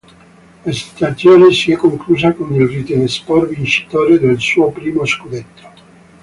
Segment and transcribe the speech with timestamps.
[0.65, 5.61] La stagione si è conclusa con il Ritten Sport vincitore del suo primo scudetto.